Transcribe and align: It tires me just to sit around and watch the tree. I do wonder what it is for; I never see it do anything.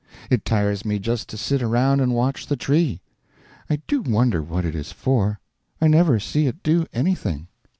It 0.31 0.45
tires 0.45 0.83
me 0.83 0.97
just 0.97 1.29
to 1.29 1.37
sit 1.37 1.61
around 1.61 1.99
and 1.99 2.15
watch 2.15 2.47
the 2.47 2.55
tree. 2.55 3.01
I 3.69 3.83
do 3.85 4.01
wonder 4.01 4.41
what 4.41 4.65
it 4.65 4.73
is 4.73 4.91
for; 4.91 5.39
I 5.79 5.85
never 5.87 6.19
see 6.19 6.47
it 6.47 6.63
do 6.63 6.87
anything. 6.91 7.49